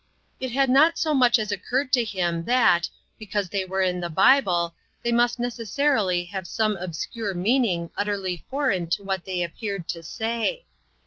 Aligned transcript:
It 0.39 0.51
had 0.51 0.67
not 0.71 0.97
so 0.97 1.13
much 1.13 1.37
as 1.37 1.51
occurred 1.51 1.93
to 1.93 2.03
him 2.03 2.45
that, 2.45 2.89
because 3.19 3.49
they 3.49 3.65
were 3.65 3.83
in 3.83 3.99
the 3.99 4.09
Bible, 4.09 4.73
they 5.03 5.11
must 5.11 5.37
necessarily 5.37 6.25
have 6.25 6.47
some 6.47 6.75
obscure 6.77 7.35
meaning 7.35 7.91
utterly 7.95 8.43
foreign 8.49 8.87
to 8.89 9.03
what 9.03 9.25
they 9.25 9.43
appeared 9.43 9.87
to 9.89 10.01
say. 10.01 10.65